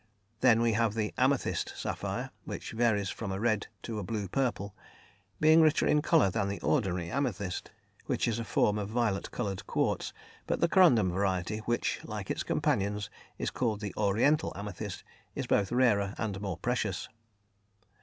Then 0.39 0.61
we 0.63 0.73
have 0.73 0.95
the 0.95 1.13
"amethyst" 1.19 1.73
sapphire, 1.77 2.31
which 2.43 2.71
varies 2.71 3.11
from 3.11 3.31
a 3.31 3.39
red 3.39 3.67
to 3.83 3.99
a 3.99 4.03
blue 4.03 4.27
purple, 4.27 4.73
being 5.39 5.61
richer 5.61 5.85
in 5.85 6.01
colour 6.01 6.31
than 6.31 6.47
the 6.47 6.59
ordinary 6.61 7.11
amethyst, 7.11 7.69
which 8.07 8.27
is 8.27 8.39
a 8.39 8.43
form 8.43 8.79
of 8.79 8.89
violet 8.89 9.29
coloured 9.29 9.67
quartz, 9.67 10.11
but 10.47 10.59
the 10.59 10.67
corundum 10.67 11.11
variety, 11.11 11.59
which, 11.67 11.99
like 12.03 12.31
its 12.31 12.41
companions, 12.41 13.11
is 13.37 13.51
called 13.51 13.79
the 13.79 13.93
"oriental" 13.95 14.51
amethyst, 14.55 15.03
is 15.35 15.45
both 15.45 15.71
rarer 15.71 16.15
and 16.17 16.41
more 16.41 16.57
precious. 16.57 17.07